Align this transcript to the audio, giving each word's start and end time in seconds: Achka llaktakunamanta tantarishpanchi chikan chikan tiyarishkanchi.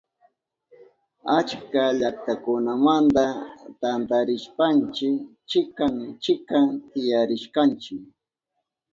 Achka 1.37 1.83
llaktakunamanta 1.99 3.25
tantarishpanchi 3.79 5.09
chikan 5.49 5.95
chikan 6.23 6.65
tiyarishkanchi. 6.91 7.95